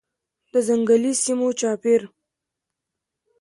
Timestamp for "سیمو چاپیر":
1.23-2.01